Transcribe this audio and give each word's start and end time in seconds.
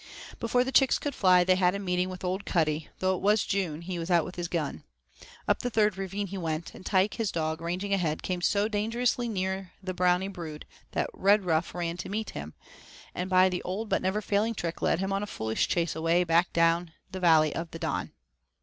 Before 0.39 0.63
the 0.63 0.71
chicks 0.71 0.97
could 0.97 1.13
fly 1.13 1.43
they 1.43 1.53
had 1.57 1.75
a 1.75 1.79
meeting 1.79 2.09
with 2.09 2.23
old 2.23 2.43
Cuddy; 2.43 2.89
though 2.97 3.15
it 3.15 3.21
was 3.21 3.45
June, 3.45 3.81
he 3.83 3.99
was 3.99 4.09
out 4.09 4.25
with 4.25 4.35
his 4.35 4.47
gun. 4.47 4.83
Up 5.47 5.59
the 5.59 5.69
third 5.69 5.95
ravine 5.95 6.25
he 6.25 6.39
went, 6.39 6.73
and 6.73 6.83
Tike, 6.83 7.13
his 7.13 7.31
dog, 7.31 7.61
ranging 7.61 7.93
ahead, 7.93 8.23
came 8.23 8.41
so 8.41 8.67
dangerously 8.67 9.29
near 9.29 9.73
the 9.83 9.93
Brownie 9.93 10.27
brood 10.27 10.65
that 10.93 11.07
Redruff 11.13 11.75
ran 11.75 11.97
to 11.97 12.09
meet 12.09 12.31
him, 12.31 12.55
and 13.13 13.29
by 13.29 13.47
the 13.47 13.61
old 13.61 13.89
but 13.89 14.01
never 14.01 14.21
failing 14.23 14.55
trick 14.55 14.81
led 14.81 14.97
him 14.97 15.13
on 15.13 15.21
a 15.21 15.27
foolish 15.27 15.67
chase 15.67 15.95
away 15.95 16.23
back 16.23 16.51
down 16.51 16.93
the 17.11 17.19
valley 17.19 17.53
of 17.53 17.69
the 17.69 17.77
Don. 17.77 18.11